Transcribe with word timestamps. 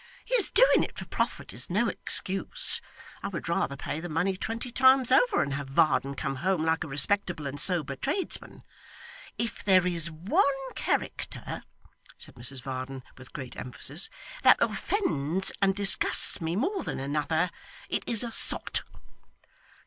His 0.25 0.49
doing 0.49 0.81
it 0.83 0.97
for 0.97 1.05
profit 1.05 1.53
is 1.53 1.69
no 1.69 1.87
excuse. 1.87 2.81
I 3.21 3.27
would 3.27 3.47
rather 3.47 3.77
pay 3.77 3.99
the 3.99 4.09
money 4.09 4.35
twenty 4.35 4.71
times 4.71 5.11
over, 5.11 5.43
and 5.43 5.53
have 5.53 5.69
Varden 5.69 6.15
come 6.15 6.37
home 6.37 6.65
like 6.65 6.83
a 6.83 6.87
respectable 6.87 7.45
and 7.45 7.59
sober 7.59 7.95
tradesman. 7.95 8.63
If 9.37 9.63
there 9.63 9.85
is 9.85 10.09
one 10.09 10.73
character,' 10.73 11.61
said 12.17 12.33
Mrs 12.33 12.63
Varden 12.63 13.03
with 13.15 13.31
great 13.31 13.55
emphasis, 13.55 14.09
'that 14.41 14.57
offends 14.59 15.51
and 15.61 15.75
disgusts 15.75 16.41
me 16.41 16.55
more 16.55 16.83
than 16.83 16.99
another, 16.99 17.51
it 17.87 18.01
is 18.09 18.23
a 18.23 18.31
sot. 18.31 18.81